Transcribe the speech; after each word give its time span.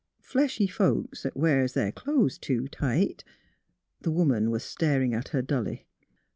Fleshy 0.23 0.65
folks 0.65 1.27
'at 1.27 1.37
wears 1.37 1.73
their 1.73 1.91
clo'es 1.91 2.39
too 2.39 2.67
tight" 2.69 3.23
The 4.01 4.09
woman 4.09 4.49
was 4.49 4.63
staring 4.63 5.13
at 5.13 5.27
her 5.27 5.43
dully. 5.43 5.85